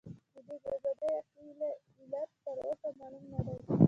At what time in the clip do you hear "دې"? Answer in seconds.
0.47-0.55